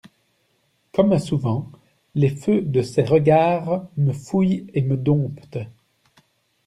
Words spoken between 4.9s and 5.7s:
domptent!